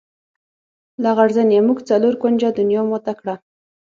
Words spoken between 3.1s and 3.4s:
کړه.